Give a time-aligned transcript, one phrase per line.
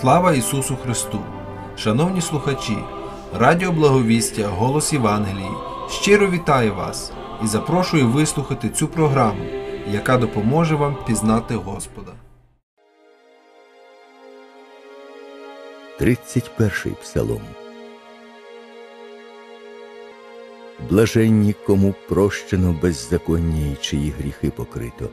[0.00, 1.18] Слава Ісусу Христу!
[1.76, 2.76] Шановні слухачі,
[3.38, 5.50] Радіо Благовістя, Голос Євангелії
[5.90, 7.12] щиро вітаю вас
[7.44, 9.44] і запрошую вислухати цю програму,
[9.90, 12.12] яка допоможе вам пізнати Господа.
[15.98, 17.42] 31 псалом.
[20.90, 25.08] Блаженні, кому прощено беззаконня і чиї гріхи покрито.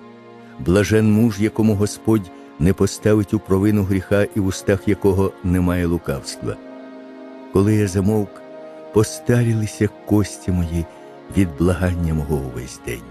[0.60, 6.56] Блажен муж, якому Господь не поставить у провину гріха і в устах якого немає лукавства.
[7.54, 8.42] Коли я замовк,
[8.94, 10.86] постарілися кості мої
[11.38, 13.02] від благання мого увесь день,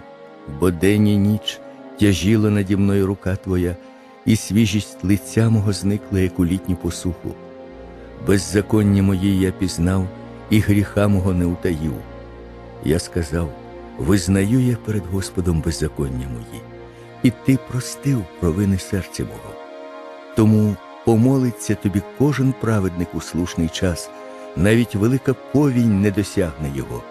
[0.60, 1.60] бо день і ніч
[2.00, 3.76] тяжіла наді мною рука Твоя,
[4.24, 7.34] і свіжість лиця мого зникла, як у літню посуху.
[8.26, 10.08] Беззаконня мої я пізнав,
[10.50, 11.94] і гріха мого не утаїв.
[12.84, 13.52] Я сказав:
[13.98, 16.62] визнаю я перед Господом беззаконня мої,
[17.26, 19.54] і ти простив провини серця мого.
[20.36, 24.10] Тому помолиться тобі кожен праведник у слушний час,
[24.56, 27.02] навіть велика повінь не досягне його.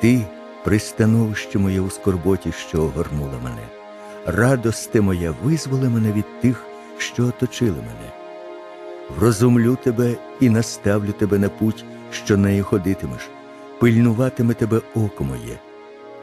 [0.00, 0.24] Ти
[0.64, 3.62] пристановище моє у скорботі, що огорнула мене,
[4.26, 6.64] радосте моя визволи мене від тих,
[6.98, 8.12] що оточили мене.
[9.18, 13.28] Врозумлю тебе і наставлю тебе на путь, що нею ходитимеш,
[13.80, 15.58] пильнуватиме тебе око моє.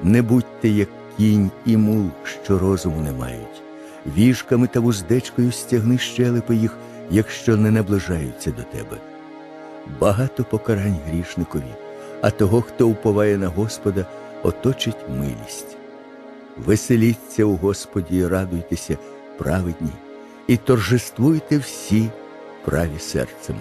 [0.02, 3.62] Не будьте, як кінь і мул, що розуму не мають.
[4.18, 6.78] Віжками та вуздечкою стягни щелепи їх,
[7.12, 8.98] якщо не наближаються до тебе.
[10.00, 11.74] Багато покарань грішникові,
[12.22, 14.06] а того, хто уповає на Господа,
[14.44, 15.78] оточить милість.
[16.58, 18.98] Веселіться у Господі і радуйтеся,
[19.38, 19.92] праведні,
[20.48, 22.10] і торжествуйте всі
[22.66, 23.56] праві серцем.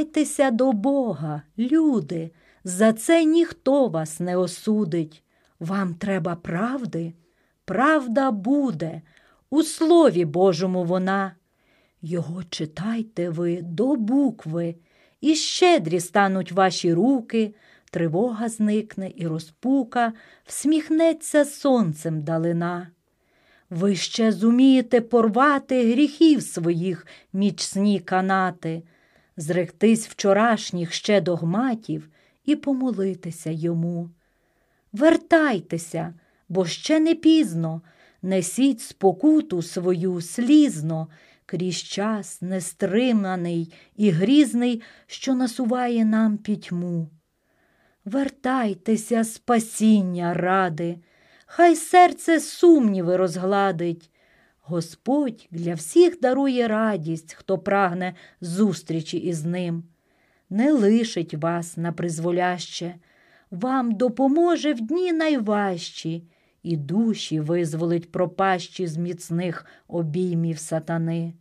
[0.00, 2.30] Вертайтеся до Бога, люди,
[2.64, 5.22] за це ніхто вас не осудить.
[5.58, 7.12] Вам треба правди?
[7.64, 9.02] Правда буде,
[9.50, 11.34] у Слові Божому вона.
[12.02, 14.74] Його читайте ви до букви,
[15.20, 17.54] і щедрі стануть ваші руки,
[17.90, 20.12] тривога зникне і розпука,
[20.44, 22.88] всміхнеться сонцем далина.
[23.70, 28.82] Ви ще зумієте порвати гріхів своїх мічсні канати,
[29.40, 32.08] зректись вчорашніх ще догматів
[32.44, 34.10] і помолитися йому.
[34.92, 36.14] Вертайтеся,
[36.48, 37.82] бо ще не пізно,
[38.22, 41.08] несіть спокуту свою слізно,
[41.46, 47.10] крізь час нестриманий і грізний, що насуває нам пітьму.
[48.04, 50.98] Вертайтеся, спасіння ради,
[51.46, 54.10] хай серце сумніви розгладить.
[54.70, 59.82] Господь для всіх дарує радість, хто прагне зустрічі із ним.
[60.50, 62.94] Не лишить вас на призволяще,
[63.50, 66.24] вам допоможе в дні найважчі,
[66.62, 71.34] і душі визволить пропащі з міцних обіймів сатани.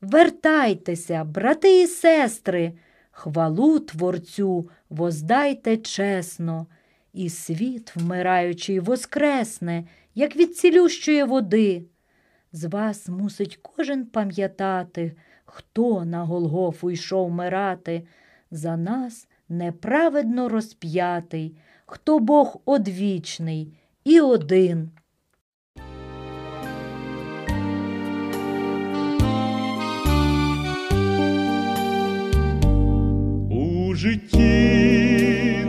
[0.00, 2.72] Вертайтеся, брати і сестри,
[3.10, 6.66] хвалу Творцю воздайте чесно,
[7.12, 9.84] і світ, вмираючий, воскресне,
[10.14, 11.84] як від цілющої води.
[12.52, 18.06] З вас мусить кожен пам'ятати, хто на Голгофу йшов мирати,
[18.50, 21.56] за нас неправедно розп'ятий,
[21.86, 23.72] хто Бог одвічний
[24.04, 24.90] і один.
[33.50, 34.36] У житті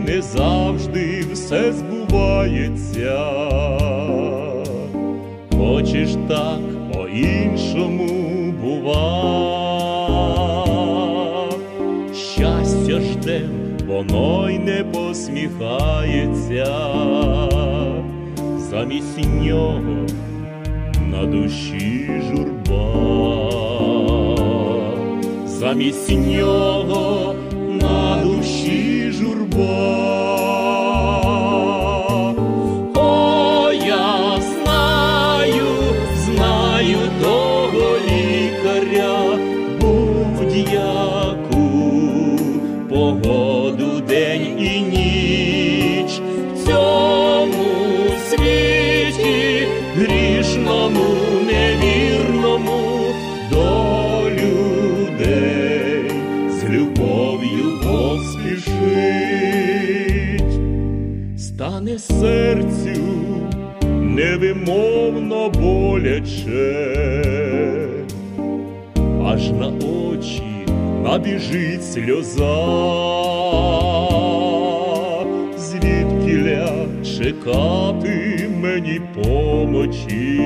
[0.06, 3.18] не завжди все збувається.
[5.52, 6.67] Хочеш так,
[7.78, 9.38] по-іншому бува.
[12.14, 13.50] Щастя ждем,
[13.86, 16.66] воно й не посміхається.
[18.70, 20.06] Замість нього
[21.10, 23.08] на душі журба
[25.46, 27.34] замість нього
[27.80, 30.27] на душі журба.
[62.28, 63.00] Серцю
[63.88, 66.94] невимовно боляче,
[69.24, 70.66] аж на очі
[71.04, 72.56] набіжить сльоза,
[75.56, 76.68] звідкіля
[77.16, 80.40] чекати мені помочі,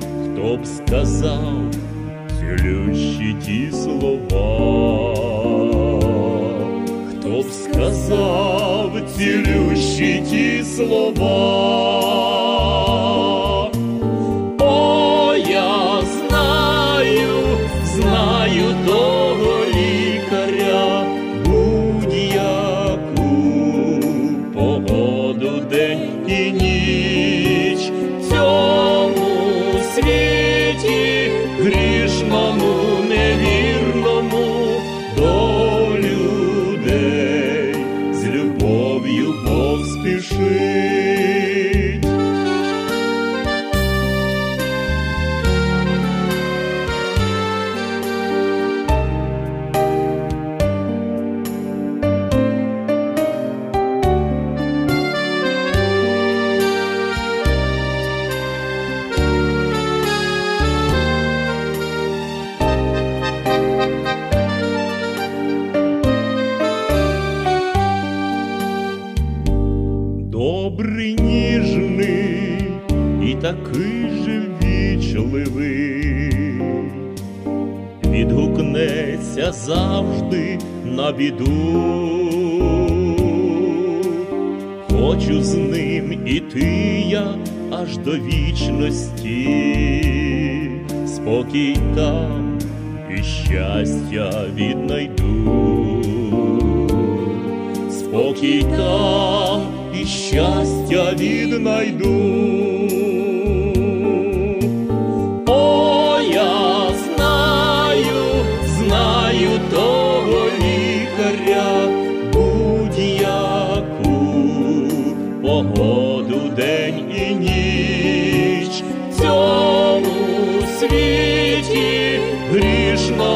[0.00, 1.74] хто б сказав
[2.38, 5.37] цілющі ті слова,
[7.78, 12.07] сказав цілющі ті слова.
[79.68, 81.46] Завжди на біду.
[84.90, 87.34] Хочу з ним іти я
[87.70, 89.60] аж до вічності,
[91.06, 92.58] спокій там
[93.18, 95.58] і щастя віднайду
[97.90, 99.62] спокій там
[100.02, 102.17] і щастя віднайду.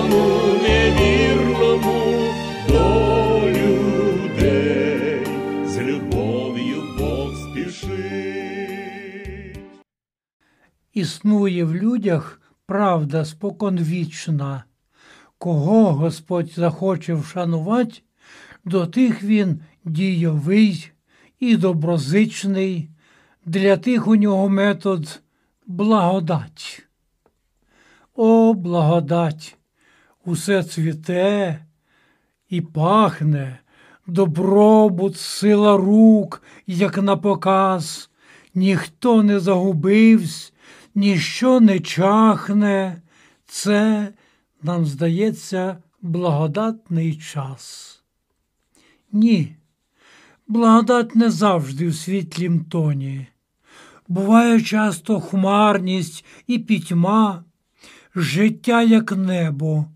[0.09, 2.33] невірному, невірному
[2.69, 3.13] до
[5.67, 7.23] з любов'ю Бог.
[10.93, 14.65] Існує в людях правда споконвічна.
[15.39, 18.01] Кого Господь захоче вшанувати,
[18.65, 20.91] до тих він дійовий
[21.41, 22.91] і доброзичний,
[23.45, 25.23] для тих у нього метод
[25.67, 26.87] благодать.
[28.15, 29.57] О, благодать!
[30.25, 31.65] Усе цвіте
[32.49, 33.59] і пахне,
[34.07, 38.11] добробут, сила рук, як на показ,
[38.55, 40.53] ніхто не загубився,
[40.95, 43.03] ніщо не чахне.
[43.47, 44.09] Це,
[44.63, 47.89] нам здається, благодатний час.
[49.13, 49.57] Ні,
[50.49, 53.27] благодать не завжди у світлім тоні.
[54.09, 57.45] Буває часто хмарність і пітьма,
[58.15, 59.87] життя як небо,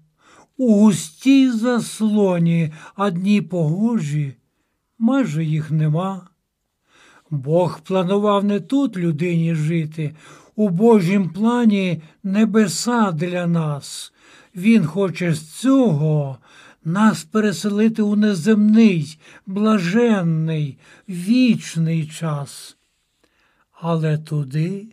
[0.57, 4.35] у густій заслоні, а дні погожі,
[4.99, 6.29] майже їх нема.
[7.31, 10.15] Бог планував не тут людині жити,
[10.57, 14.13] у Божім плані небеса для нас.
[14.57, 16.39] Він хоче з цього
[16.85, 22.77] нас переселити у неземний, блаженний, вічний час.
[23.73, 24.87] Але туди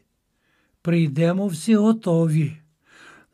[0.81, 2.62] прийдемо всі готові.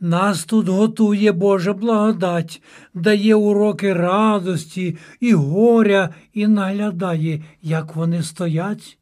[0.01, 2.61] Нас тут готує Божа благодать,
[2.93, 8.97] дає уроки радості і горя, і наглядає, як вони стоять.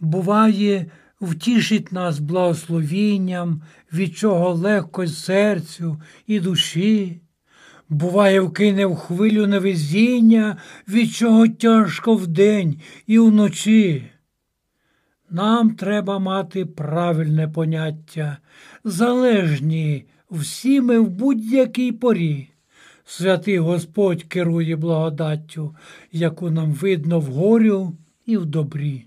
[0.00, 0.86] Буває,
[1.20, 7.20] втішить нас благословінням, від чого легко серцю і душі.
[7.88, 10.56] Буває, вкине в хвилю невезіння,
[10.88, 14.10] від чого тяжко вдень і вночі.
[15.30, 18.38] Нам треба мати правильне поняття,
[18.84, 22.48] залежні всі ми в будь-якій порі.
[23.04, 25.76] Святий Господь керує благодаттю,
[26.12, 27.92] яку нам видно в горю
[28.26, 29.04] і в добрі.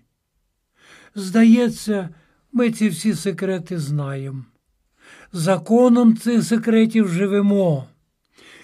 [1.16, 2.10] Здається,
[2.52, 4.46] ми ці всі секрети знаємо.
[5.34, 7.86] Законом цих секретів живемо.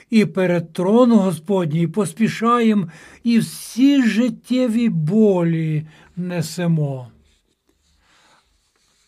[0.09, 2.87] І перед троном Господній поспішаємо
[3.23, 7.07] і всі життєві болі несемо.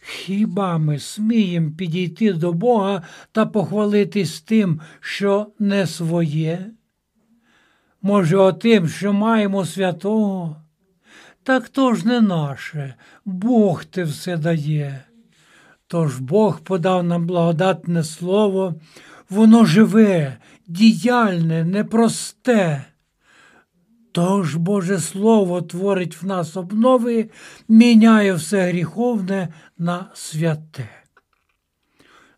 [0.08, 6.72] Хіба ми сміємо підійти до Бога та похвалитись тим, що не своє?
[8.02, 10.62] Може, отим, що маємо святого?
[11.44, 12.94] Так то ж не наше,
[13.26, 15.04] Бог те все дає.
[15.88, 18.76] Тож Бог подав нам благодатне слово,
[19.30, 22.86] воно живе, діяльне, непросте.
[24.16, 27.30] Тож Боже Слово творить в нас обнови,
[27.68, 30.90] міняє все гріховне на святе.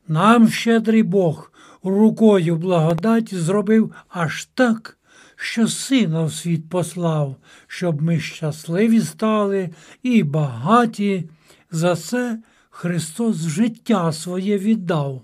[0.08, 1.52] Нам щедрий Бог
[1.84, 4.98] рукою благодать зробив аж так,
[5.36, 7.36] що сина в світ послав,
[7.68, 9.70] щоб ми щасливі стали
[10.04, 11.30] і багаті.
[11.72, 15.22] За це Христос життя своє віддав.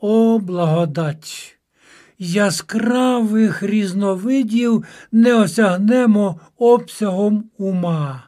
[0.00, 1.61] О, благодать!
[2.18, 8.24] Яскравих різновидів не осягнемо обсягом ума,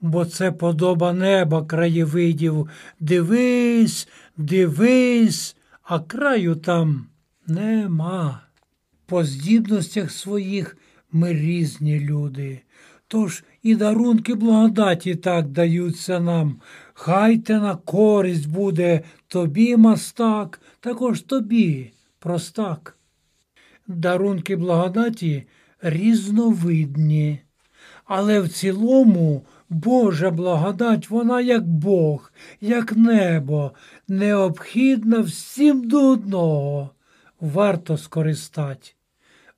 [0.00, 2.68] бо це подоба неба краєвидів.
[3.00, 7.06] Дивись, дивись, а краю там
[7.46, 8.40] нема.
[9.06, 10.76] По здібностях своїх
[11.12, 12.60] ми різні люди.
[13.08, 16.60] Тож і дарунки благодаті так даються нам.
[16.94, 22.95] Хай те на користь буде тобі, мастак, також тобі, простак.
[23.88, 25.46] Дарунки благодаті
[25.82, 27.40] різновидні,
[28.04, 33.72] але в цілому Божа благодать, вона як Бог, як небо,
[34.08, 36.90] необхідна всім до одного.
[37.40, 38.90] Варто скористати.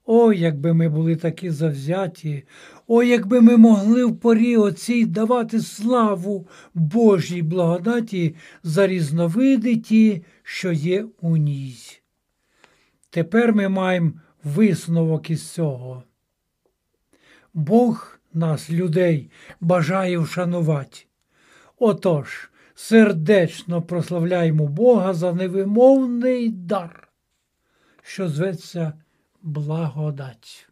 [0.05, 2.45] О, якби ми були такі завзяті,
[2.87, 10.73] о, якби ми могли в порі оцій давати славу Божій благодаті за різновиди ті, що
[10.73, 11.77] є у ній.
[13.11, 14.13] Тепер ми маємо
[14.45, 16.03] висновок із цього.
[17.55, 20.99] Бог нас, людей, бажає вшанувати.
[21.79, 27.09] Отож, сердечно прославляємо Бога за невимовний дар,
[28.03, 28.93] що зветься
[29.43, 30.69] благодать.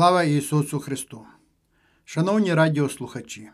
[0.00, 1.20] Слава Ісусу Христу!
[2.04, 3.50] Шановні радіослухачі,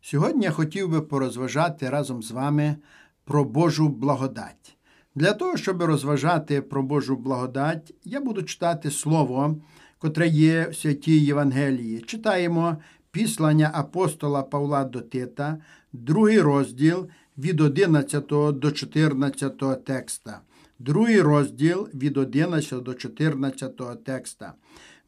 [0.00, 2.76] сьогодні я хотів би порозважати разом з вами
[3.24, 4.76] про Божу благодать.
[5.14, 9.56] Для того, щоб розважати про Божу благодать, я буду читати слово,
[9.98, 12.00] котре є в святій Євангелії.
[12.00, 12.76] Читаємо
[13.10, 15.58] післання апостола Павла до Тита,
[15.92, 20.40] другий розділ від 11 до 14 текста.
[20.78, 24.52] Другий розділ від 11 до 14 текста.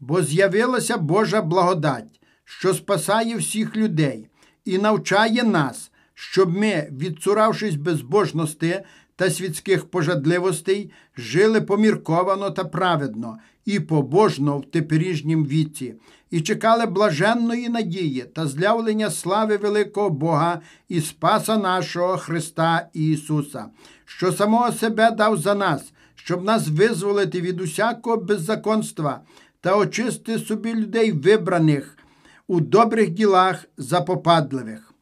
[0.08, 4.28] Бо з'явилася Божа благодать, що спасає всіх людей
[4.64, 8.80] і навчає нас, щоб ми, відцуравшись безбожності
[9.16, 15.94] та світських пожадливостей, жили помірковано та праведно і побожно в теперішнім віці,
[16.30, 23.66] і чекали блаженної надії та злявлення слави великого Бога і Спаса нашого Христа Ісуса,
[24.04, 29.20] що самого себе дав за нас, щоб нас визволити від усякого беззаконства
[29.64, 31.98] та очисти собі людей вибраних
[32.46, 34.94] у добрих ділах запопадливих.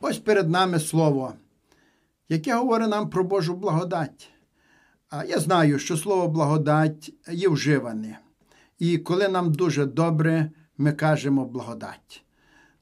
[0.00, 1.32] Ось перед нами слово,
[2.28, 4.30] яке говорить нам про Божу благодать.
[5.10, 8.18] А я знаю, що слово благодать є вживане.
[8.78, 12.24] І коли нам дуже добре, ми кажемо благодать.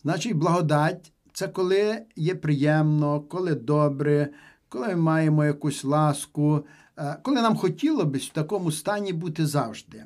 [0.02, 4.28] Значить, благодать це коли є приємно, коли добре,
[4.68, 6.64] коли ми маємо якусь ласку,
[6.98, 10.04] е, коли нам хотіло б в такому стані бути завжди.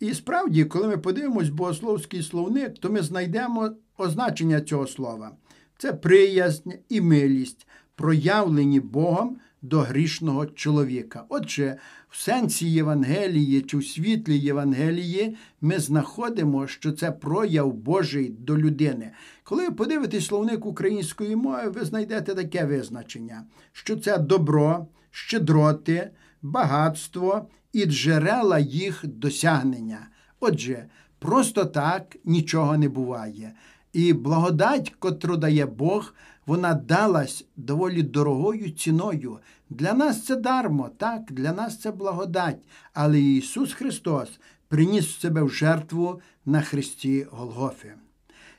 [0.00, 5.32] І справді, коли ми подивимось богословський словник, то ми знайдемо означення цього слова.
[5.78, 11.24] Це приязнь і милість, проявлені Богом до грішного чоловіка.
[11.28, 11.76] Отже,
[12.08, 19.10] в сенсі Євангелії чи в світлі Євангелії ми знаходимо, що це прояв Божий до людини.
[19.44, 26.10] Коли ви подивитесь словник української мови, ви знайдете таке визначення, що це добро, щедроти,
[26.42, 30.08] багатство і джерела їх досягнення.
[30.40, 30.86] Отже,
[31.18, 33.52] просто так нічого не буває.
[33.92, 36.14] І благодать, котру дає Бог,
[36.46, 39.38] вона далась доволі дорогою ціною.
[39.70, 42.58] Для нас це дармо, так, для нас це благодать.
[42.92, 44.28] Але Ісус Христос
[44.68, 47.92] приніс себе в жертву на Христі Голгофи.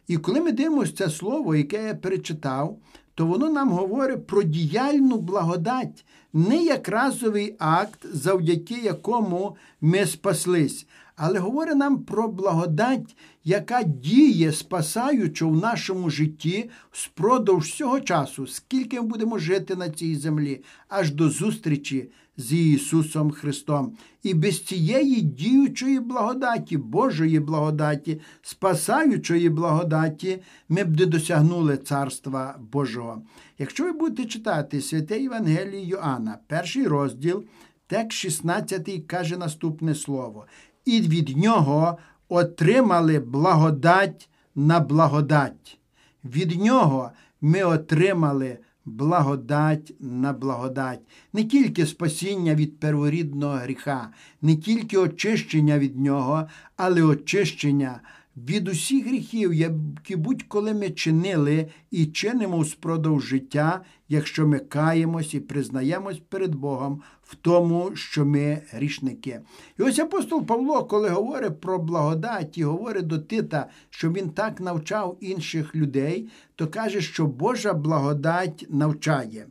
[0.08, 2.78] І коли ми дивимося це слово, яке я перечитав,
[3.18, 10.88] то воно нам говорить про діяльну благодать, не як разовий акт, завдяки якому ми спаслись,
[11.16, 19.02] але говорить нам про благодать, яка діє спасаючо в нашому житті спродовж всього часу, скільки
[19.02, 23.98] ми будемо жити на цій землі, аж до зустрічі з Ісусом Христом.
[24.24, 33.22] І без цієї діючої благодаті, Божої благодаті, спасаючої благодаті, ми б не досягнули Царства Божого.
[33.60, 37.44] Якщо ви будете читати Святе Євангеліє Йоанна, перший розділ,
[37.88, 40.46] текст 16 каже наступне слово.
[40.86, 41.98] І від нього
[42.30, 45.80] отримали благодать на благодать.
[46.24, 51.02] Від нього ми отримали благодать на благодать.
[51.34, 54.10] Не тільки спасіння від перворідного гріха,
[54.42, 58.02] не тільки очищення від нього, але очищення
[58.38, 65.40] від усіх гріхів, які будь-коли ми чинили і чинимо спродовж життя, якщо ми каємось і
[65.40, 69.42] признаємось перед Богом в тому, що ми грішники.
[69.80, 74.60] І ось апостол Павло, коли говорить про благодать і говорить до Тита, що він так
[74.60, 79.48] навчав інших людей, то каже, що Божа благодать навчає.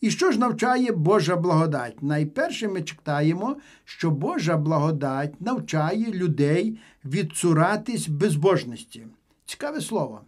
[0.00, 2.02] І що ж навчає Божа благодать?
[2.02, 9.06] Найперше ми читаємо, що Божа благодать навчає людей відцуратись безбожності.
[9.46, 10.20] Цікаве слово.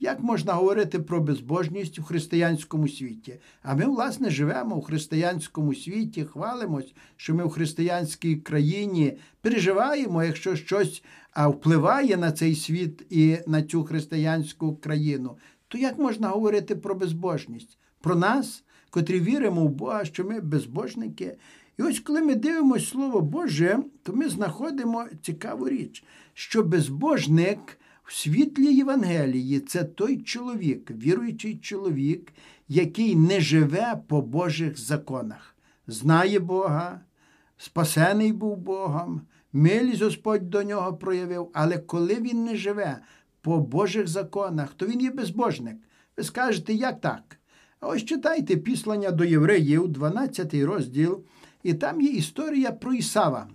[0.00, 3.40] Як можна говорити про безбожність у християнському світі?
[3.62, 10.56] А ми, власне, живемо у християнському світі, хвалимось, що ми в християнській країні переживаємо, якщо
[10.56, 11.02] щось
[11.36, 15.36] впливає на цей світ і на цю християнську країну.
[15.68, 17.78] То як можна говорити про безбожність?
[18.00, 18.64] Про нас,
[18.96, 21.36] котрі віримо в Бога, що ми безбожники.
[21.78, 26.04] І ось коли ми дивимося Слово Боже, то ми знаходимо цікаву річ,
[26.34, 27.58] що безбожник
[28.04, 32.32] в світлі Євангелії це той чоловік, віруючий чоловік,
[32.68, 35.56] який не живе по Божих законах,
[35.86, 37.00] знає Бога,
[37.56, 39.20] спасений був Богом,
[39.52, 42.98] милість Господь до нього проявив, але коли він не живе
[43.40, 45.76] по Божих законах, то він є безбожник.
[46.16, 47.35] Ви скажете, як так?
[47.80, 51.24] Ось читайте післання до євреїв, 12 розділ,
[51.62, 53.48] і там є історія про Ісава,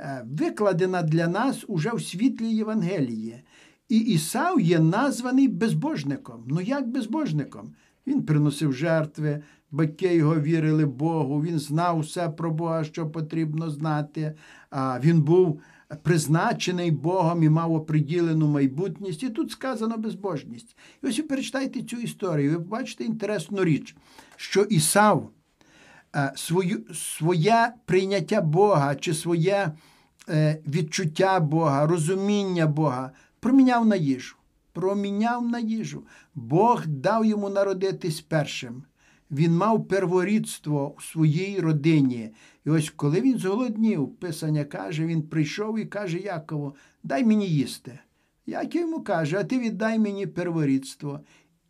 [0.00, 3.42] е, викладена для нас уже в світлі Євангелії.
[3.88, 6.44] І Ісав є названий безбожником.
[6.46, 7.74] Ну як безбожником?
[8.06, 14.34] Він приносив жертви, батьки його вірили Богу, він знав все про Бога, що потрібно знати.
[14.70, 15.60] А Він був
[16.02, 19.22] призначений Богом і мав оприділену майбутність.
[19.22, 20.76] І тут сказано безбожність.
[21.02, 22.50] І ось ви перечитайте цю історію.
[22.50, 23.96] Ви побачите інтересну річ,
[24.36, 25.30] що Ісав
[26.16, 29.72] е, свою, своє прийняття Бога чи своє
[30.28, 34.36] е, відчуття Бога, розуміння Бога проміняв на їжу.
[34.72, 36.02] Проміняв на їжу.
[36.34, 38.82] Бог дав йому народитись першим.
[39.30, 42.30] Він мав перворідство у своїй родині.
[42.66, 47.98] І ось коли він зголоднів, Писання каже, він прийшов і каже Якову, дай мені їсти.
[48.46, 51.20] Яків йому каже, а ти віддай мені перворідство.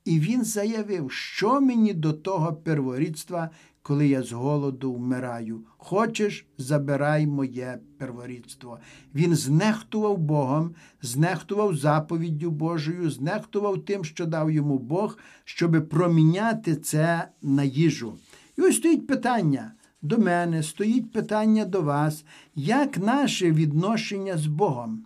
[0.05, 3.51] І він заявив, що мені до того перворідства,
[3.87, 5.61] коли я з голоду вмираю.
[5.77, 8.79] Хочеш, забирай моє перворідство.
[9.15, 17.29] Він знехтував Богом, знехтував заповіддю Божою, знехтував тим, що дав йому Бог, щоби проміняти це
[17.43, 18.15] на їжу.
[18.59, 25.05] І ось стоїть питання до мене, стоїть питання до вас, як наше відношення з Богом?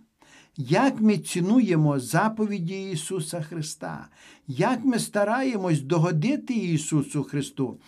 [0.57, 4.07] Як ми цінуємо заповіді Ісуса Христа,
[4.47, 7.79] як ми стараємось догодити Ісусу Христу.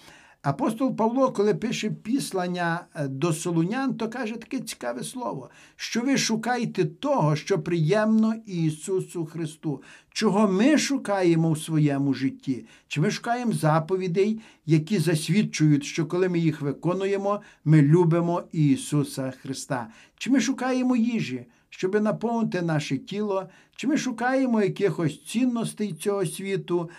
[0.44, 6.18] Апостол Павло, коли пише післання е, до Солунян, то каже таке цікаве слово, що ви
[6.18, 9.84] шукаєте того, що приємно Ісусу Христу.
[10.10, 12.66] Чого ми шукаємо в своєму житті?
[12.88, 19.88] Чи ми шукаємо заповідей, які засвідчують, що коли ми їх виконуємо, ми любимо Ісуса Христа?
[20.18, 21.46] Чи ми шукаємо їжі?
[21.74, 26.90] щоб наповнити наше тіло, чи ми шукаємо якихось цінностей цього світу,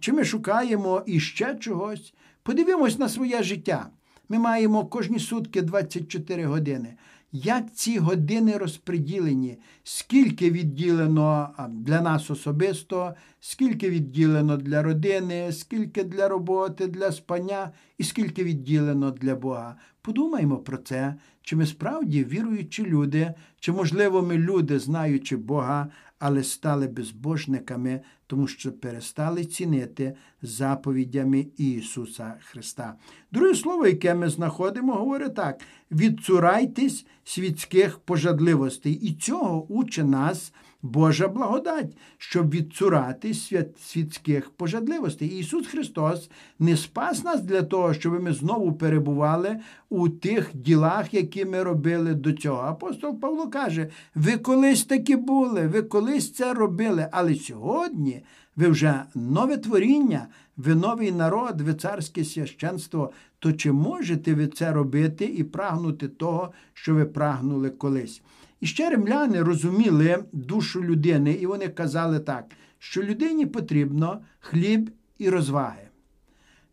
[0.00, 2.14] чи ми шукаємо іще чогось.
[2.46, 3.90] Подивимось на своє життя.
[4.28, 6.94] Ми маємо кожні сутки 24 години.
[7.32, 16.28] Як ці години розподілені, скільки відділено для нас особисто, скільки відділено для родини, скільки для
[16.28, 19.76] роботи, для спання і скільки відділено для Бога.
[20.02, 26.44] Подумаймо про це, чи ми справді віруючі люди, чи, можливо, ми люди, знаючи Бога, але
[26.44, 32.94] стали безбожниками, тому що перестали цінити заповідями Ісуса Христа.
[33.32, 38.92] Друге слово, яке ми знаходимо, говорить так: відцурайтесь світських пожадливостей.
[38.92, 40.52] І цього уче нас
[40.86, 45.28] Божа благодать, щоб відцуратись світських пожадливостей.
[45.28, 49.56] Ісус Христос не спас нас для того, щоб ми знову перебували
[49.88, 52.62] у тих ділах, які ми робили до цього.
[52.62, 58.22] Апостол Павло каже: ви колись такі були, ви колись це робили, але сьогодні.
[58.56, 63.12] Ви вже нове творіння, ви новий народ, ви царське священство.
[63.38, 68.22] То чи можете ви це робити і прагнути того, що ви прагнули колись?
[68.60, 72.44] І ще римляни розуміли душу людини, і вони казали так,
[72.78, 75.88] що людині потрібно хліб і розваги.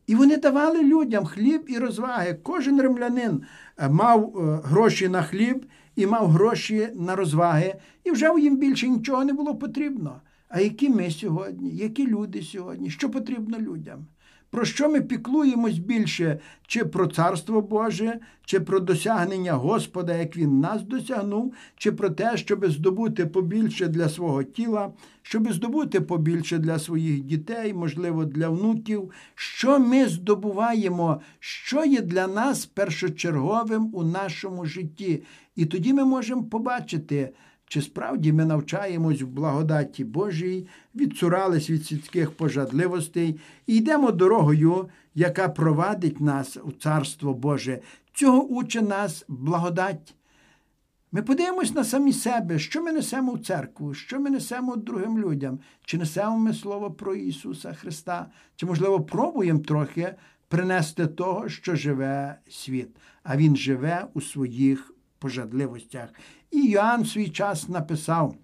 [0.08, 2.39] І вони давали людям хліб і розваги.
[2.43, 3.43] Кожен римлянин
[3.89, 4.32] мав
[4.63, 5.65] гроші на хліб
[5.96, 10.22] і мав гроші на розваги, і вже їм більше нічого не було потрібно.
[10.50, 14.06] А які ми сьогодні, які люди сьогодні, що потрібно людям?
[14.54, 16.39] Про що ми піклуємось більше?
[16.68, 22.38] Чи про Царство Боже, чи про досягнення Господа, як Він нас досягнув, чи про те,
[22.38, 29.12] щоб здобути побільше для свого тіла, щоб здобути побільше для своїх дітей, можливо, для внуків?
[29.36, 35.24] Що ми здобуваємо, що є для нас першочерговим у нашому житті?
[35.56, 37.34] І тоді ми можемо побачити.
[37.74, 45.50] Чи справді ми навчаємось в благодаті Божій, відцурались від світських пожадливостей і йдемо дорогою, яка
[45.50, 47.80] провадить нас у Царство Боже.
[48.14, 50.16] Цього уче нас благодать.
[51.12, 55.60] Ми подивимось на самі себе, що ми несемо в церкву, що ми несемо другим людям,
[55.86, 60.16] чи несемо ми слово про Ісуса Христа, чи, можливо, пробуємо трохи
[60.48, 62.90] принести того, що живе світ,
[63.24, 64.92] а Він живе у своїх
[65.24, 66.10] пожадливостях.
[66.52, 68.36] І Йоанн свій час написав,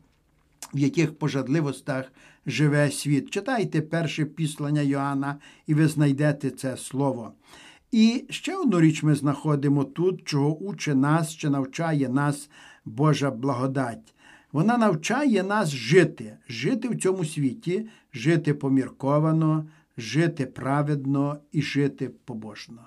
[0.73, 2.11] в яких пожадливостях
[2.45, 3.29] живе світ.
[3.29, 5.35] Читайте перше післання Йоанна,
[5.67, 7.33] і ви знайдете це слово.
[7.91, 12.49] І ще одну річ ми знаходимо тут, чого учить нас, чи навчає нас
[12.85, 14.13] Божа благодать.
[14.51, 19.65] Вона навчає нас жити, жити в цьому світі, жити помірковано,
[19.97, 22.81] жити праведно і жити побожно.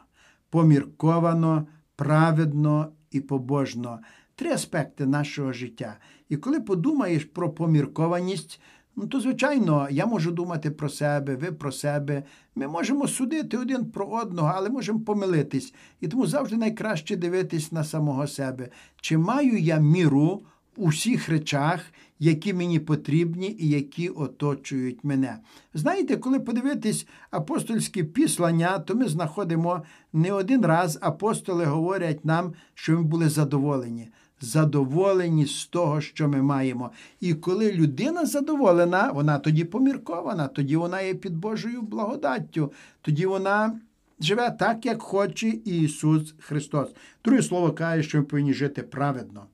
[0.50, 3.98] Помірковано, праведно і побожно
[4.34, 5.96] три аспекти нашого життя.
[6.28, 8.60] І коли подумаєш про поміркованість,
[8.96, 12.22] ну то, звичайно, я можу думати про себе, ви про себе.
[12.54, 15.74] Ми можемо судити один про одного, але можемо помилитись.
[16.00, 18.68] І тому завжди найкраще дивитись на самого себе.
[19.00, 20.42] Чи маю я міру
[20.76, 21.80] у всіх речах,
[22.22, 25.38] які мені потрібні і які оточують мене.
[25.74, 29.82] Знаєте, коли подивитись апостольські післання, то ми знаходимо
[30.12, 34.08] не один раз апостоли говорять нам, що ми були задоволені.
[34.40, 36.90] задоволені з того, що ми маємо.
[37.20, 43.80] І коли людина задоволена, вона тоді поміркована, тоді вона є під Божою благодаттю, тоді вона
[44.20, 46.88] живе так, як хоче Ісус Христос.
[47.24, 49.46] Друге слово каже, що ми повинні жити праведно.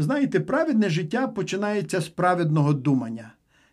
[0.00, 3.32] Знаєте, праведне життя починається з праведного думання.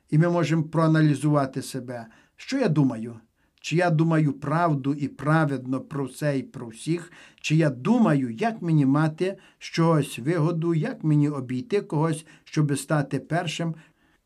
[0.09, 2.05] І ми можемо проаналізувати себе.
[2.35, 3.19] Що я думаю?
[3.61, 7.11] Чи я думаю правду і праведно про все і про всіх,
[7.41, 13.75] чи я думаю, як мені мати щось вигоду, як мені обійти когось, щоб стати першим.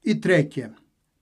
[0.04, 0.70] І третє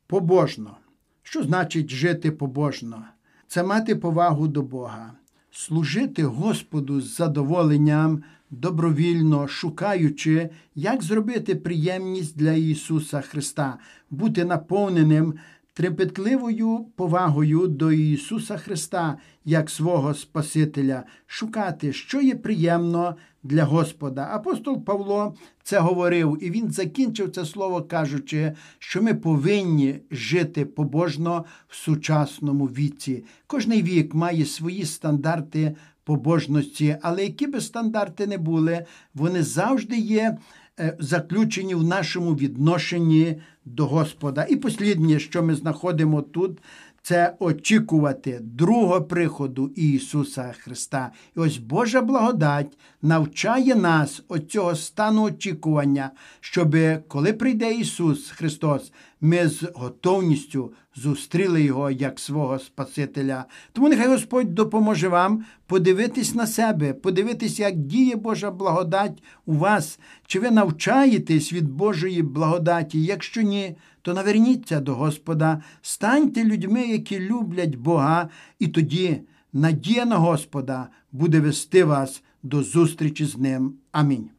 [0.07, 0.77] побожно.
[1.23, 3.05] Що значить жити побожно?
[3.47, 5.13] Це мати повагу до Бога,
[5.51, 13.77] служити Господу з задоволенням, добровільно шукаючи, як зробити приємність для Ісуса Христа,
[14.09, 15.33] бути наповненим
[15.77, 24.29] трепетливою повагою до Ісуса Христа як свого Спасителя, шукати, що є приємно для Господа.
[24.31, 31.45] Апостол Павло це говорив, і він закінчив це слово, кажучи, що ми повинні жити побожно
[31.67, 33.23] в сучасному віці.
[33.47, 35.75] Кожний вік має свої стандарти
[36.07, 40.37] побожності, але які би стандарти не були, вони завжди є
[40.79, 44.45] е, заключені в нашому відношенні до Господа.
[44.49, 46.59] І посліднє, що ми знаходимо тут,
[47.01, 51.11] це очікувати другого приходу Ісуса Христа.
[51.37, 56.75] І ось Божа благодать навчає нас оцього стану очікування, щоб
[57.07, 58.91] коли прийде Ісус Христос,
[59.21, 63.45] ми з готовністю зустріли Його як свого Спасителя.
[63.73, 69.99] Тому нехай Господь допоможе вам подивитись на себе, подивитись, як діє Божа благодать у вас,
[70.27, 73.03] чи ви навчаєтесь від Божої благодаті.
[73.03, 79.21] Якщо ні, то наверніться до Господа, станьте людьми, які люблять Бога, і тоді
[79.53, 83.73] надія на Господа буде вести вас до зустрічі з Ним.
[83.91, 84.29] Амінь.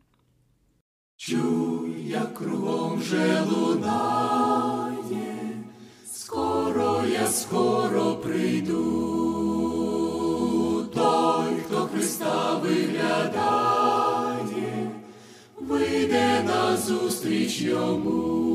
[1.16, 4.27] Чуй, як кругом вже лунає,
[7.32, 8.84] скоро прийду.
[10.94, 14.10] Той, хто Христа виглядає,
[15.60, 18.48] вийде на зустріч йому.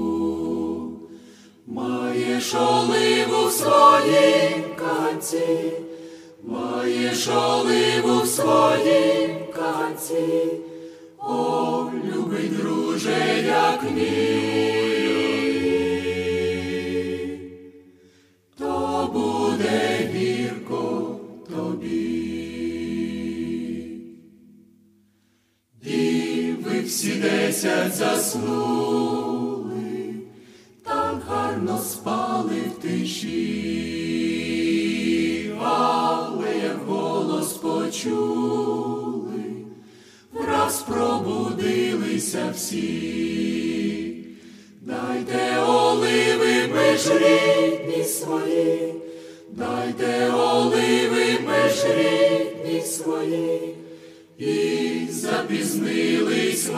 [1.67, 5.73] Маєш оливу в своїм канці,
[6.43, 10.59] маєш оливу в своїм канці.
[11.19, 14.92] О, любий друже, як ні,
[27.63, 29.73] десять заснули,
[30.83, 33.31] так гарно спали в тиші,
[35.63, 39.43] але як голос почули
[40.33, 44.15] враз пробудилися всі,
[44.81, 48.93] дайте оливи ми ж рідні свої,
[49.51, 53.75] дайте оливи ми ж рідні свої,
[54.37, 56.69] і запізнились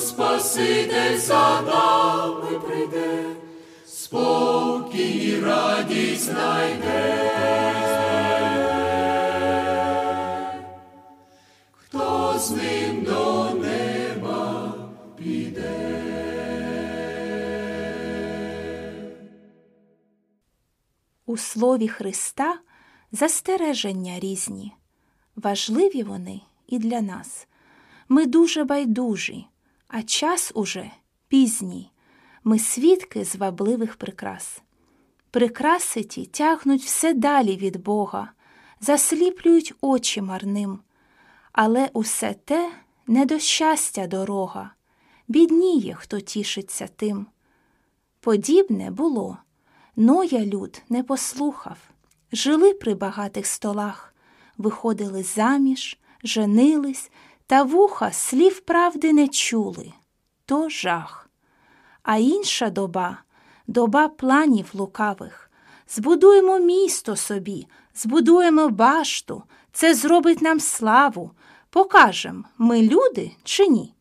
[0.00, 3.24] Спаситель за нами прийде
[3.86, 7.30] спокій і радість знайде.
[11.72, 14.74] Хто з ним до неба
[15.16, 16.02] піде?
[21.26, 22.58] У слові Христа
[23.12, 24.72] застереження різні.
[25.36, 27.46] Важливі вони і для нас.
[28.08, 29.46] Ми дуже байдужі,
[29.90, 30.90] а час уже
[31.28, 31.92] пізній.
[32.44, 34.62] Ми свідки звабливих прикрас.
[35.30, 38.32] Прикраси ті тягнуть все далі від Бога,
[38.80, 40.80] засліплюють очі марним.
[41.52, 42.72] Але усе те
[43.06, 44.70] не до щастя дорога,
[45.28, 47.26] бідніє, хто тішиться тим.
[48.20, 49.38] Подібне було.
[49.96, 51.78] Ноя люд не послухав,
[52.32, 54.14] жили при багатих столах,
[54.58, 57.10] виходили заміж, женились,
[57.50, 59.92] та вуха слів правди не чули.
[60.46, 61.30] То жах.
[62.02, 63.18] А інша доба
[63.66, 65.50] доба планів лукавих,
[65.88, 69.42] Збудуємо місто собі, збудуємо башту,
[69.72, 71.30] це зробить нам славу.
[71.70, 73.94] Покажем, ми люди чи ні.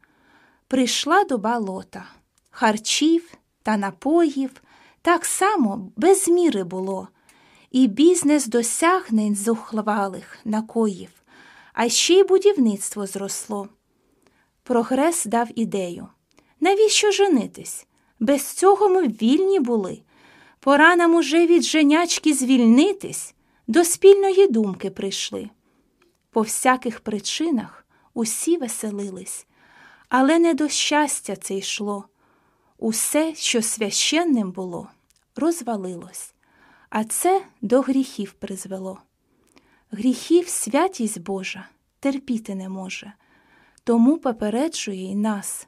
[0.68, 2.06] Прийшла доба лота,
[2.52, 3.34] харчів
[3.64, 4.62] та напоїв
[5.02, 7.08] так само без міри було,
[7.72, 11.10] і бізнес досягнень зухвалих накоїв,
[11.82, 13.69] а ще й будівництво зросло.
[14.63, 16.07] Прогрес дав ідею.
[16.59, 17.88] Навіщо женитись?
[18.19, 20.01] Без цього ми вільні були.
[20.59, 23.36] Пора нам уже від женячки звільнитись,
[23.67, 25.49] до спільної думки прийшли.
[26.32, 29.47] По всяких причинах усі веселились,
[30.09, 32.05] але не до щастя це йшло.
[32.77, 34.89] Усе, що священним було,
[35.36, 36.34] розвалилось,
[36.89, 39.01] а це до гріхів призвело.
[39.92, 41.68] Гріхів святість Божа
[42.00, 43.14] терпіти не може,
[43.84, 45.68] тому попереджує й нас.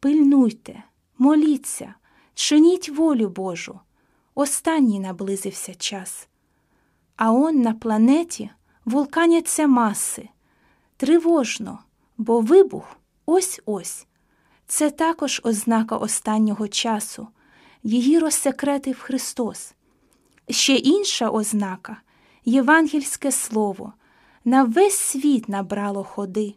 [0.00, 0.82] Пильнуйте,
[1.18, 1.94] моліться,
[2.34, 3.80] чиніть волю Божу.
[4.34, 6.28] Останній наблизився час.
[7.16, 8.50] А он на планеті
[8.84, 10.28] вулканяться маси.
[10.96, 11.78] Тривожно,
[12.18, 12.96] бо вибух
[13.26, 14.06] ось-ось.
[14.66, 17.28] Це також ознака останнього часу.
[17.82, 19.74] Її розсекретив Христос.
[20.50, 21.96] Ще інша ознака
[22.46, 23.92] євангельське слово,
[24.44, 26.54] на весь світ набрало ходи.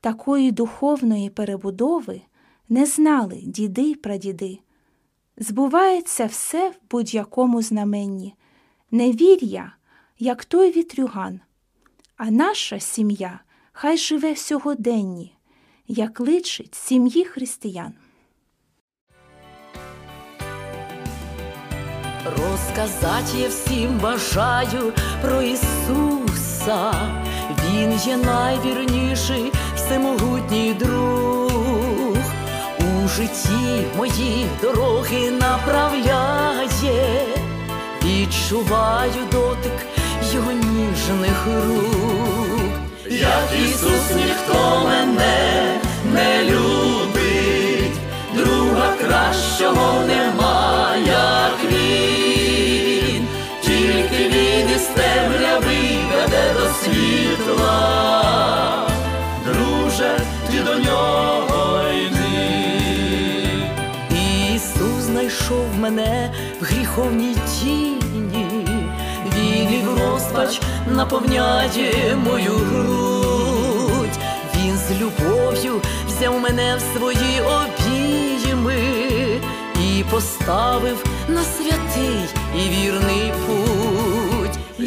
[0.00, 2.20] Такої духовної перебудови
[2.68, 4.58] не знали діди й прадіди.
[5.36, 8.34] Збувається все в будь-якому знаменні,
[8.90, 9.76] невір'я,
[10.18, 11.40] як той вітрюган.
[12.16, 13.40] А наша сім'я
[13.72, 15.36] хай живе сьогоденні,
[15.88, 17.94] як личить сім'ї християн.
[22.24, 26.94] Розказать я всім бажаю про Ісуса,
[27.64, 32.16] Він є найвірніший, всемогутній друг,
[32.78, 37.26] у житті мої дороги направляє,
[38.04, 39.86] відчуваю дотик
[40.32, 42.72] його ніжних рук,
[43.10, 45.80] як Ісус ніхто мене
[46.12, 47.98] не любить,
[48.34, 51.83] друга кращого нема, як він,
[54.84, 57.70] із темряви веде до світла,
[59.44, 60.20] друже,
[60.50, 62.48] ти до нього йди.
[64.54, 68.68] Ісус знайшов мене в гріховній тіні,
[69.36, 70.60] Він і в розпач
[70.90, 74.18] наповняє мою грудь,
[74.56, 78.76] Він з любов'ю взяв мене в свої обійми
[79.80, 82.24] і поставив на святий
[82.56, 84.13] і вірний путь.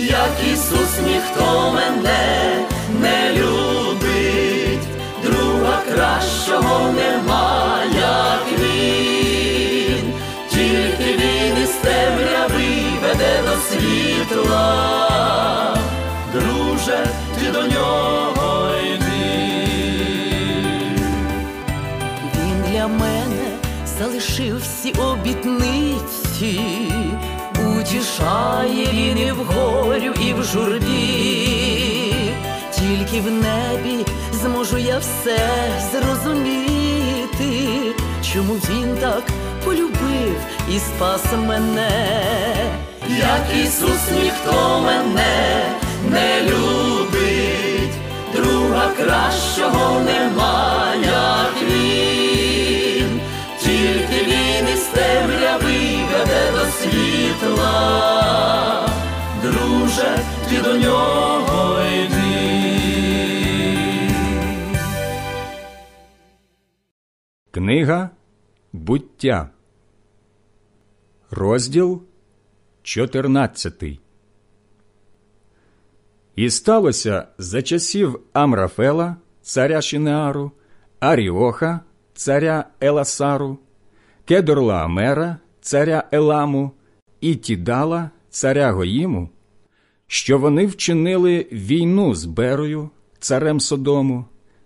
[0.10, 2.66] Як Ісус ніхто мене
[3.02, 4.88] не любить,
[5.24, 10.14] друга кращого нема, як він,
[10.50, 14.68] тільки він із темряви веде до світла,
[16.34, 17.08] друже,
[17.40, 19.08] ти до нього йди.
[22.36, 23.58] Він для мене
[24.00, 26.62] залишив всі обітниці,
[27.88, 32.14] утішає він і в горю, і в журбі,
[32.72, 35.40] тільки в небі зможу я все
[35.92, 37.70] зрозуміти,
[38.34, 39.24] чому він так
[39.66, 40.36] полюбив
[40.76, 41.90] і спас мене.
[43.10, 45.66] Як Ісус ніхто мене
[46.10, 47.96] не любить,
[48.36, 53.22] друга кращого нема, як він,
[53.60, 55.67] тільки він із темряви
[57.48, 58.90] світла,
[59.42, 60.20] друже,
[60.50, 62.18] ти до нього йди.
[67.52, 68.10] Книга
[68.74, 69.50] Буття,
[71.32, 72.02] розділ
[72.84, 73.84] 14
[76.36, 80.52] І сталося за часів Амрафела, царя Шинеару,
[81.00, 81.80] Аріоха,
[82.14, 83.60] царя Еласару,
[84.26, 86.72] Кедорлаамера, царя Еламу,
[87.22, 89.30] і Тідала, царя Гоїму,
[90.08, 92.90] що вони вчинили війну з Берою,
[93.20, 94.26] царем Содому,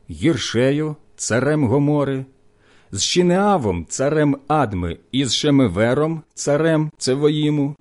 [0.10, 2.26] Гіршею, царем Гомори,
[2.92, 7.76] з Шинеавом, царем Адми, і з Шемевером, царем Цевоїму,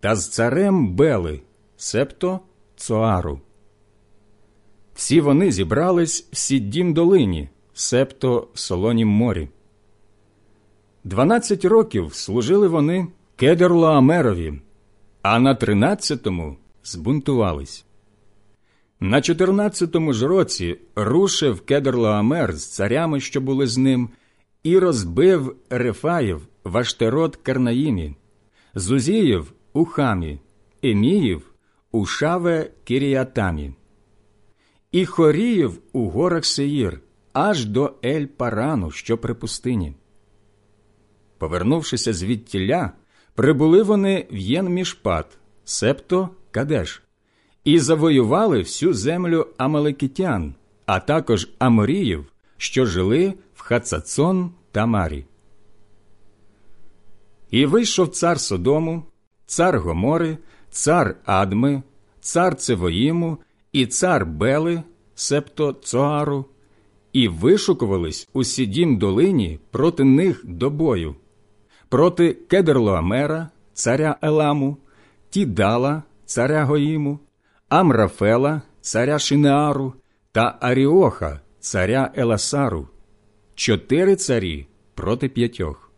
[0.00, 1.40] та з царем Бели,
[1.76, 2.40] септо
[2.76, 3.40] Цоару.
[4.94, 9.48] Всі вони зібрались в Сіддім долині, септо Солонім морі.
[11.04, 13.06] Дванадцять років служили вони
[13.38, 14.60] Кедерлаамерові,
[15.22, 17.84] а на тринадцятому збунтувались.
[19.00, 24.10] На чотирнадцятому ж році рушив Кедрлаамер з царями, що були з ним,
[24.62, 28.14] і розбив Рефаїв в Аштерот Карнаїмі,
[28.74, 30.40] Зузіїв у Хамі,
[30.82, 31.42] Еміїв
[31.92, 33.72] у Шаве Кіріатамі,
[34.92, 37.00] і Хоріїв у горах Сеїр,
[37.32, 39.94] аж до Ель Парану, що при пустині.
[41.38, 42.92] Повернувшися звідтіля,
[43.36, 45.26] прибули вони в Єнмішпат,
[45.64, 47.02] септо Кадеш,
[47.64, 50.54] і завоювали всю землю Амалекітян,
[50.86, 52.24] а також Аморіїв,
[52.56, 55.24] що жили в Хацацон та Марі.
[57.50, 59.02] І вийшов цар Содому,
[59.46, 60.38] цар Гомори,
[60.70, 61.82] цар Адми,
[62.20, 63.38] цар Цевоїму
[63.72, 64.82] і цар Бели,
[65.14, 66.44] септо Цоару,
[67.12, 71.14] і вишукувались у сідім долині проти них до бою,
[71.88, 74.76] проти Кедерлоамера, царя Еламу,
[75.30, 77.18] Тідала, царя Гоїму,
[77.68, 79.94] Амрафела, царя Шинеару
[80.32, 82.88] та Аріоха, царя Еласару,
[83.54, 85.90] чотири царі проти п'ятьох.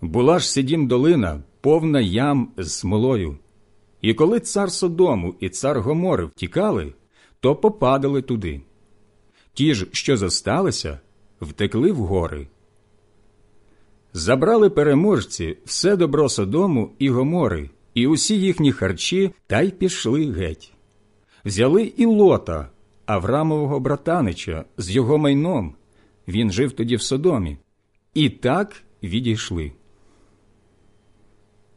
[0.00, 3.38] Була ж сідім долина, повна ям з смолою.
[4.00, 6.94] І коли цар Содому і цар Гомори втікали,
[7.40, 8.60] то попадали туди.
[9.54, 11.00] Ті ж, що зосталися,
[11.40, 12.48] втекли в гори.
[14.16, 20.72] Забрали переможці все добро Содому і Гомори, і усі їхні харчі, та й пішли геть.
[21.44, 22.70] Взяли і лота,
[23.06, 25.74] Аврамового братанича, з його майном.
[26.28, 27.56] Він жив тоді в Содомі.
[28.14, 29.72] І так відійшли.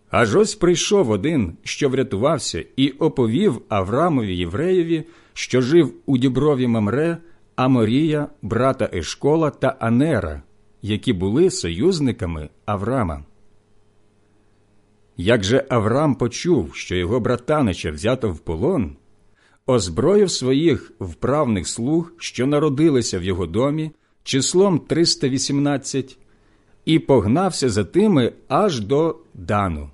[0.10, 7.18] Аж ось прийшов один, що врятувався, і оповів Аврамові євреєві, що жив у діброві Мамре,
[7.56, 10.44] Аморія, брата Ешкола та Анера,
[10.82, 13.23] які були союзниками Аврама.
[15.17, 18.95] Як же Аврам почув, що його братанича взято в полон,
[19.65, 23.91] озброїв своїх вправних слуг, що народилися в його домі,
[24.23, 26.17] числом 318,
[26.86, 29.89] і погнався за тими аж до Дану.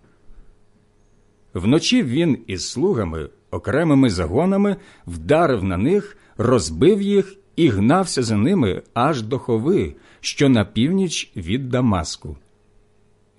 [1.54, 4.76] Вночі він із слугами, окремими загонами,
[5.08, 9.96] вдарив на них, розбив їх і гнався за ними аж до хови,
[10.26, 12.38] що на північ від Дамаску.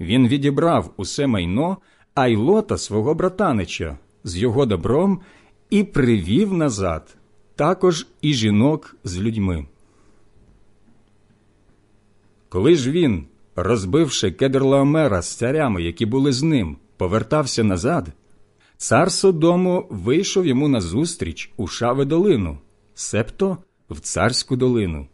[0.01, 1.77] Він відібрав усе майно,
[2.15, 5.21] а й лота свого братанича з його добром
[5.71, 7.17] і привів назад,
[7.55, 9.67] також і жінок з людьми.
[12.49, 13.25] Коли ж він,
[13.57, 18.09] розбивши Кедрлаомера з царями, які були з ним, повертався назад,
[18.77, 22.59] цар Содому вийшов йому назустріч у Шаве долину,
[22.95, 23.59] септо
[23.91, 25.07] в царську долину.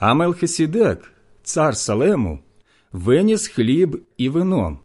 [0.00, 2.38] А Мелхисідек, цар Салему,
[2.92, 4.78] виніс хліб і вино.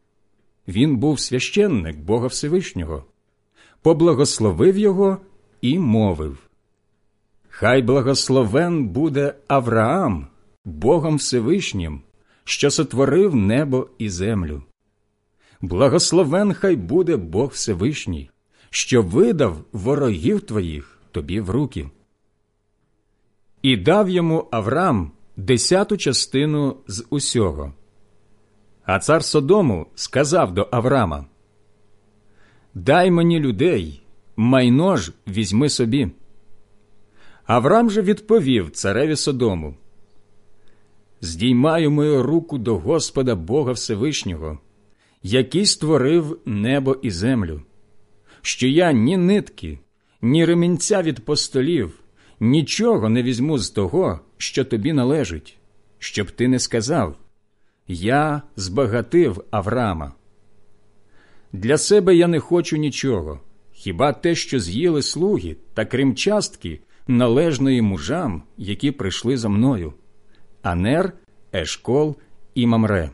[0.67, 3.03] Він був священник Бога Всевишнього,
[3.81, 5.17] поблагословив його
[5.61, 6.37] і мовив
[7.49, 10.27] Хай благословен буде Авраам,
[10.65, 12.01] Богом Всевишнім,
[12.43, 14.63] що сотворив небо і землю.
[15.61, 18.29] Благословен хай буде Бог Всевишній,
[18.69, 21.89] що видав ворогів твоїх тобі в руки.
[23.65, 27.73] І дав йому Авраам десяту частину з усього.
[28.83, 31.25] А цар Содому сказав до Авраама
[32.73, 34.01] Дай мені людей,
[34.35, 36.09] майно ж візьми собі.
[37.45, 39.75] Авраам же відповів цареві Содому
[41.21, 44.59] Здіймаю мою руку до Господа Бога Всевишнього,
[45.23, 47.61] який створив небо і землю,
[48.41, 49.79] що я ні нитки,
[50.21, 51.99] ні ремінця від постолів,
[52.39, 55.57] нічого не візьму з того, що тобі належить,
[55.99, 57.15] щоб ти не сказав
[57.87, 60.13] Я збагатив Авраама.
[61.53, 63.39] Для себе я не хочу нічого,
[63.71, 69.93] хіба те, що з'їли слуги, та крім частки, належної мужам, які прийшли за мною.
[70.61, 71.13] Анер,
[71.53, 72.15] Ешкол
[72.55, 73.09] і Мамре.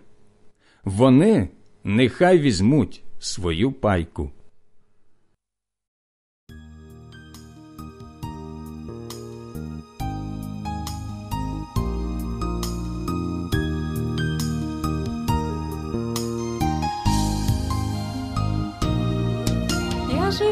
[0.84, 1.49] Вони
[1.84, 4.32] нехай візьмуть свою пайку.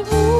[0.00, 0.39] Я живу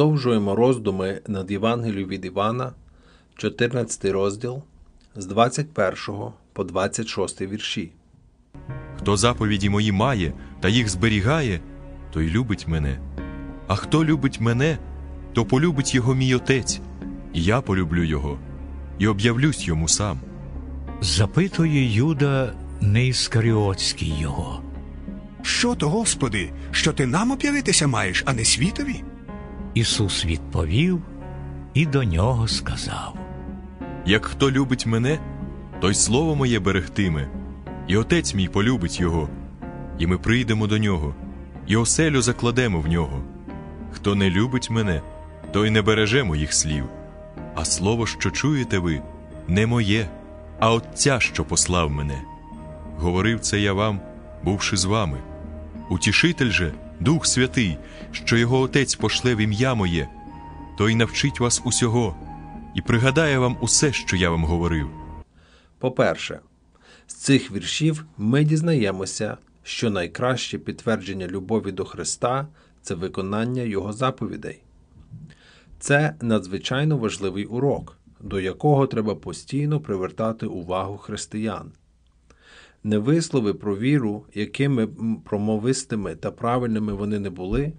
[0.00, 2.72] Продовжуємо роздуми над Євангелією від Івана,
[3.36, 4.62] 14 розділ
[5.16, 5.96] з 21
[6.52, 7.90] по 26 вірші.
[8.98, 11.60] Хто заповіді мої має та їх зберігає,
[12.12, 12.98] той любить мене.
[13.66, 14.78] А хто любить мене,
[15.32, 16.80] то полюбить його мій отець,
[17.34, 18.38] і я полюблю його,
[18.98, 20.20] і об'явлюсь йому сам.
[21.00, 24.62] Запитує Юда не Іскаріотський його.
[25.42, 29.02] Що то, Господи, що ти нам об'явитися маєш, а не світові?
[29.74, 31.02] Ісус відповів
[31.74, 33.14] і до нього сказав.
[34.06, 35.18] Як хто любить мене,
[35.80, 37.28] той слово моє берегтиме,
[37.86, 39.28] і отець мій полюбить його,
[39.98, 41.14] і ми прийдемо до нього,
[41.66, 43.22] і оселю закладемо в нього.
[43.92, 45.02] Хто не любить мене,
[45.52, 46.84] той не береже моїх слів.
[47.54, 49.02] А слово, що чуєте ви,
[49.48, 50.08] не моє,
[50.60, 52.22] а Отця, що послав мене.
[52.96, 54.00] Говорив це я вам,
[54.44, 55.18] бувши з вами.
[55.90, 57.78] Утішитель же, Дух Святий,
[58.12, 60.08] що його Отець пошле в ім'я моє,
[60.78, 62.16] той навчить вас усього
[62.74, 64.90] і пригадає вам усе, що я вам говорив.
[65.78, 66.40] По-перше,
[67.06, 72.46] з цих віршів ми дізнаємося, що найкраще підтвердження любові до Христа
[72.82, 74.62] це виконання Його заповідей.
[75.78, 81.72] Це надзвичайно важливий урок, до якого треба постійно привертати увагу християн.
[82.84, 84.88] Не вислови про віру, якими
[85.24, 87.72] промовистими та правильними вони не були,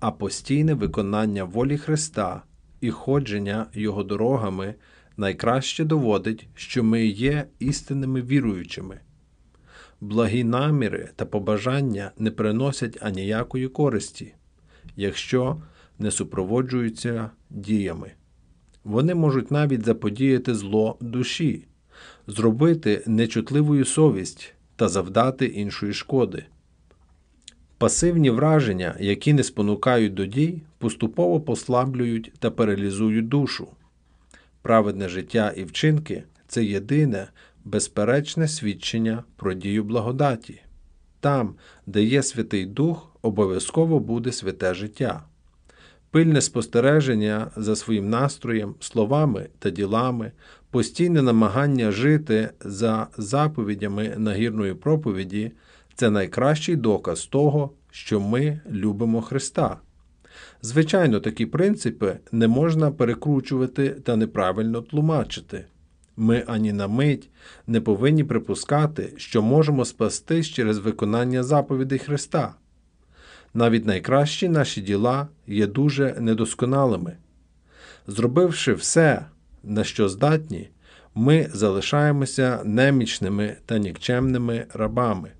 [0.00, 2.42] а постійне виконання волі Христа
[2.80, 4.74] і ходження Його дорогами
[5.16, 9.00] найкраще доводить, що ми є істинними віруючими.
[10.00, 14.34] Благі наміри та побажання не приносять аніякої користі,
[14.96, 15.62] якщо
[15.98, 18.12] не супроводжуються діями.
[18.84, 21.66] Вони можуть навіть заподіяти зло душі,
[22.26, 26.44] зробити нечутливою совість та завдати іншої шкоди.
[27.78, 33.68] Пасивні враження, які не спонукають до дій, поступово послаблюють та паралізують душу.
[34.62, 37.28] Праведне життя і вчинки це єдине,
[37.64, 40.60] безперечне свідчення про дію благодаті.
[41.20, 41.54] Там,
[41.86, 45.24] де є Святий Дух, обов'язково буде святе життя.
[46.10, 50.32] Пильне спостереження за своїм настроєм, словами та ділами,
[50.72, 55.52] постійне намагання жити за заповідями нагірної проповіді
[55.94, 59.76] це найкращий доказ того, що ми любимо Христа.
[60.62, 65.64] Звичайно, такі принципи не можна перекручувати та неправильно тлумачити.
[66.16, 67.30] Ми ані на мить
[67.66, 72.54] не повинні припускати, що можемо спастись через виконання заповідей Христа.
[73.54, 77.16] Навіть найкращі наші діла є дуже недосконалими.
[78.06, 79.26] Зробивши все,
[79.62, 80.68] на що здатні,
[81.14, 85.30] ми залишаємося немічними та нікчемними рабами.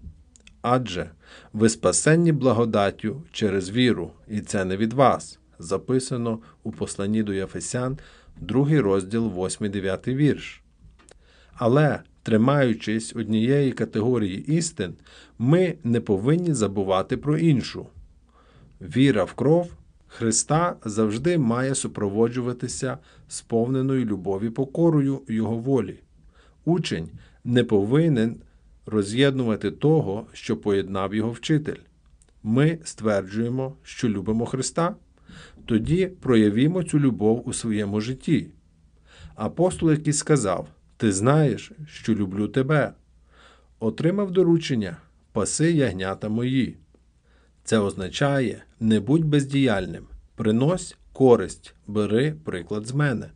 [0.63, 1.11] Адже
[1.53, 7.99] ви спасенні благодаттю через віру, і це не від вас, записано у посланні до Єфесян,
[8.41, 10.63] 2 розділ, 8-9 вірш.
[11.55, 14.95] Але, тримаючись однієї категорії істин,
[15.39, 17.87] ми не повинні забувати про іншу.
[18.81, 19.73] Віра в кров
[20.15, 22.99] Христа завжди має супроводжуватися
[23.29, 26.01] сповненою любові покорою Його волі.
[26.65, 27.09] Учень
[27.45, 28.37] не повинен
[28.87, 31.77] роз'єднувати того, що поєднав його вчитель.
[32.43, 34.97] Ми стверджуємо, що любимо Христа,
[35.67, 38.47] тоді проявімо цю любов у своєму житті.
[39.35, 42.93] Апостол, який сказав: Ти знаєш, що люблю тебе,
[43.79, 44.97] отримав доручення
[45.33, 46.77] паси ягнята мої.
[47.65, 53.31] Це означає не будь бездіяльним, принось користь, бери приклад з мене.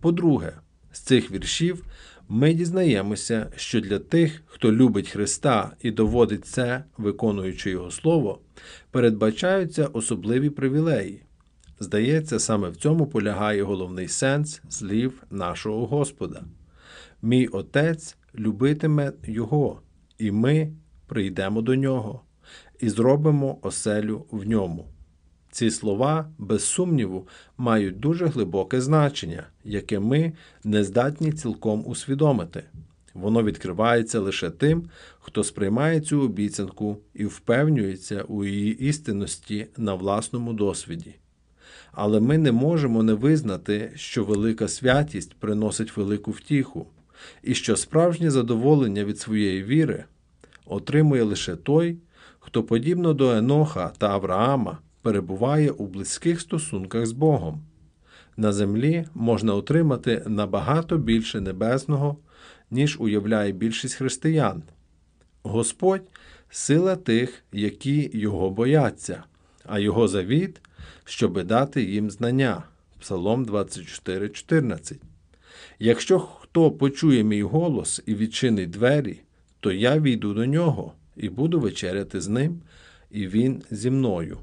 [0.00, 0.52] По-друге,
[0.92, 1.84] з цих віршів
[2.28, 8.40] ми дізнаємося, що для тих, хто любить Христа і доводить це, виконуючи Його Слово,
[8.90, 11.22] передбачаються особливі привілеї.
[11.80, 16.42] Здається, саме в цьому полягає головний сенс слів нашого Господа.
[17.22, 19.82] Мій Отець любитиме Його,
[20.18, 20.72] і ми
[21.06, 22.22] прийдемо до нього
[22.80, 24.86] і зробимо оселю в ньому.
[25.50, 27.28] Ці слова, без сумніву,
[27.58, 30.32] мають дуже глибоке значення, яке ми
[30.64, 32.62] не здатні цілком усвідомити.
[33.14, 40.52] Воно відкривається лише тим, хто сприймає цю обіцянку і впевнюється у її істинності на власному
[40.52, 41.14] досвіді.
[41.92, 46.86] Але ми не можемо не визнати, що велика святість приносить велику втіху,
[47.42, 50.04] і що справжнє задоволення від своєї віри
[50.66, 51.96] отримує лише той,
[52.40, 57.62] хто, подібно до Еноха та Авраама, перебуває у близьких стосунках з Богом.
[58.36, 62.16] На землі можна отримати набагато більше небесного,
[62.70, 64.62] ніж уявляє більшість християн.
[65.42, 66.02] Господь
[66.50, 69.22] сила тих, які його бояться,
[69.64, 70.60] а його завіт,
[71.04, 72.62] щоби дати їм знання.
[73.00, 74.96] Псалом 24,14.
[75.78, 79.20] Якщо хто почує мій голос і відчинить двері,
[79.60, 82.62] то я війду до нього і буду вечеряти з ним,
[83.10, 84.38] і він зі мною.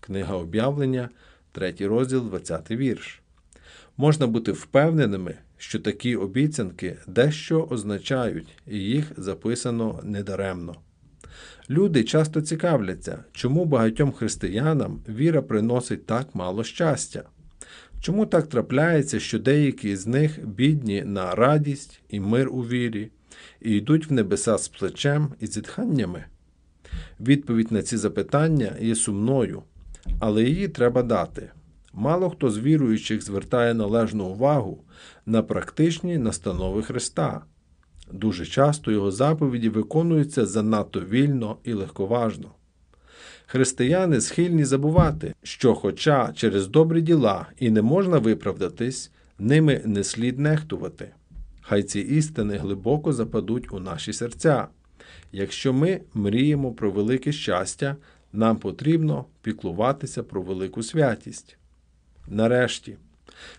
[0.00, 1.08] Книга об'явлення,
[1.52, 3.22] 3 розділ, 20 вірш.
[3.96, 10.76] Можна бути впевненими, що такі обіцянки дещо означають, і їх записано недаремно.
[11.70, 17.22] Люди часто цікавляться, чому багатьом християнам віра приносить так мало щастя.
[18.00, 23.10] Чому так трапляється, що деякі з них бідні на радість і мир у вірі,
[23.60, 26.24] і йдуть в небеса з плечем і зітханнями?
[27.20, 29.62] Відповідь на ці запитання є сумною,
[30.20, 31.50] але її треба дати.
[31.92, 34.84] Мало хто з віруючих звертає належну увагу
[35.26, 37.42] на практичні настанови Христа.
[38.12, 42.50] Дуже часто його заповіді виконуються занадто вільно і легковажно.
[43.46, 50.38] Християни схильні забувати, що, хоча через добрі діла і не можна виправдатись, ними не слід
[50.38, 51.10] нехтувати.
[51.68, 54.68] Хай ці істини глибоко западуть у наші серця.
[55.32, 57.96] Якщо ми мріємо про велике щастя,
[58.32, 61.58] нам потрібно піклуватися про велику святість.
[62.28, 62.96] Нарешті,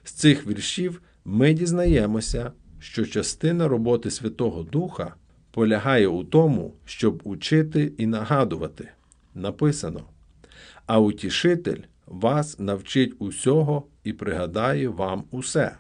[0.04, 5.16] з цих віршів ми дізнаємося, що частина роботи Святого Духа
[5.52, 8.90] полягає у тому, щоб учити і нагадувати.
[9.36, 10.04] Написано:
[10.86, 15.76] А утішитель вас навчить усього і пригадає вам усе.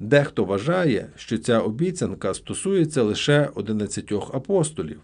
[0.00, 5.00] Дехто вважає, що ця обіцянка стосується лише одинадцятьох апостолів,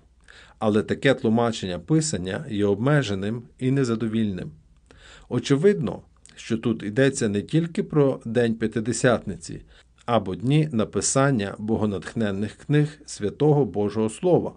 [0.59, 4.51] але таке тлумачення Писання є обмеженим і незадовільним.
[5.29, 6.03] Очевидно,
[6.37, 9.63] що тут йдеться не тільки про День П'ятидесятниці
[10.07, 14.53] або дні написання богонатхненних книг святого Божого Слова,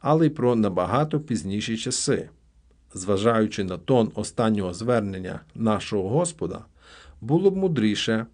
[0.00, 2.28] але й про набагато пізніші часи.
[2.94, 6.64] Зважаючи на тон останнього звернення нашого Господа,
[7.20, 8.26] було б мудріше,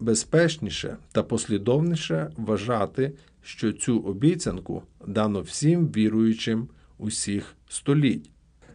[0.00, 6.68] безпечніше та послідовніше вважати, що цю обіцянку дано всім віруючим
[6.98, 8.30] усіх століть.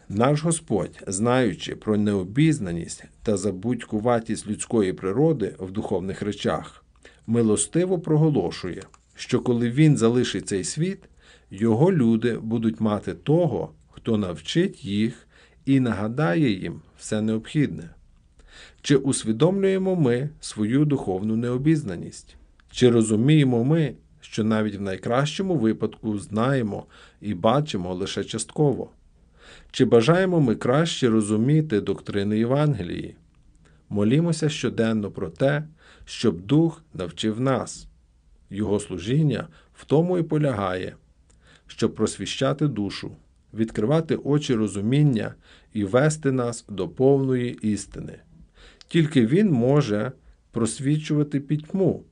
[0.09, 6.85] Наш Господь, знаючи про необізнаність та забудькуватість людської природи в духовних речах,
[7.27, 8.83] милостиво проголошує,
[9.15, 10.99] що коли Він залишить цей світ,
[11.51, 15.27] його люди будуть мати того, хто навчить їх
[15.65, 17.89] і нагадає їм все необхідне.
[18.83, 22.35] Чи усвідомлюємо ми свою духовну необізнаність?
[22.71, 26.85] Чи розуміємо ми, що навіть в найкращому випадку знаємо
[27.21, 28.91] і бачимо лише частково?
[29.71, 33.15] Чи бажаємо ми краще розуміти доктрини Євангелії?
[33.89, 35.67] Молімося щоденно про те,
[36.05, 37.87] щоб Дух навчив нас.
[38.49, 40.95] Його служіння в тому і полягає,
[41.67, 43.11] щоб просвіщати душу,
[43.53, 45.35] відкривати очі розуміння
[45.73, 48.19] і вести нас до повної істини.
[48.93, 50.11] Тільки Він може
[50.51, 52.03] просвічувати пітьму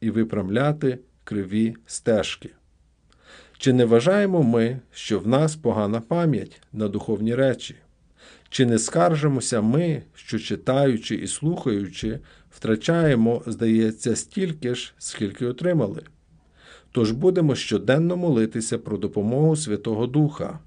[0.00, 2.50] і виправляти криві стежки.
[3.58, 7.74] Чи не вважаємо ми, що в нас погана пам'ять на духовні речі?
[8.48, 12.18] Чи не скаржимося ми, що читаючи і слухаючи,
[12.50, 16.02] втрачаємо, здається, стільки ж, скільки отримали?
[16.92, 20.58] Тож будемо щоденно молитися про допомогу Святого Духа.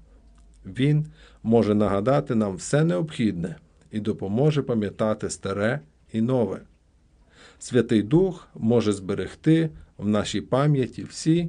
[0.66, 1.06] Він
[1.42, 3.56] може нагадати нам все необхідне
[3.94, 5.80] і допоможе пам'ятати старе
[6.12, 6.60] і нове.
[7.58, 11.48] Святий Дух може зберегти в нашій пам'яті всі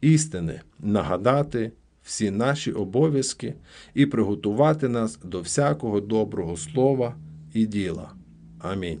[0.00, 1.72] істини, нагадати
[2.02, 3.54] всі наші обов'язки
[3.94, 7.16] і приготувати нас до всякого доброго слова
[7.54, 8.12] і діла.
[8.58, 9.00] Амінь.